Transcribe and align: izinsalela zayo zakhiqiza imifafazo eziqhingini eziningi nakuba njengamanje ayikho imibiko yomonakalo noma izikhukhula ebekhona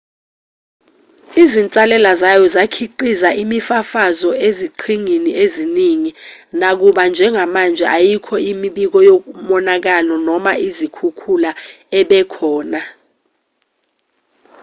izinsalela 1.43 2.11
zayo 2.21 2.45
zakhiqiza 2.55 3.29
imifafazo 3.43 4.29
eziqhingini 4.47 5.31
eziningi 5.43 6.11
nakuba 6.59 7.03
njengamanje 7.11 7.85
ayikho 7.97 8.35
imibiko 8.51 8.97
yomonakalo 9.09 10.13
noma 10.27 10.51
izikhukhula 10.67 11.51
ebekhona 11.99 12.81